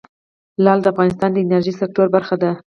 لعل 0.63 0.79
د 0.81 0.85
افغانستان 0.93 1.29
د 1.33 1.37
انرژۍ 1.43 1.73
سکتور 1.81 2.07
برخه 2.15 2.35
ده. 2.41 2.51